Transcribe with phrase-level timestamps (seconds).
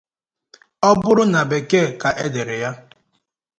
[0.87, 2.71] ọ bụrụ na bekee ka e dere ya